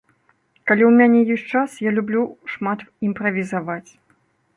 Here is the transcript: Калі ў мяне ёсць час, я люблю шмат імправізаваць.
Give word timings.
Калі 0.69 0.83
ў 0.85 0.91
мяне 1.01 1.19
ёсць 1.35 1.49
час, 1.53 1.75
я 1.89 1.93
люблю 1.97 2.21
шмат 2.53 2.79
імправізаваць. 3.09 3.91